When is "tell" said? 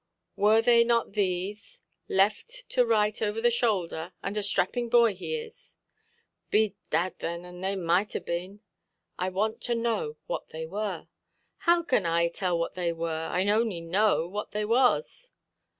12.29-12.57